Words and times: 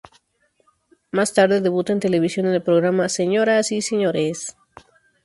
Más 1.11 1.31
tarde 1.35 1.61
debuta 1.61 1.93
en 1.93 1.99
televisión 1.99 2.47
en 2.47 2.55
el 2.55 2.63
programa 2.63 3.07
"¡Señoras 3.07 3.71
y 3.71 3.83
señores! 3.83 4.57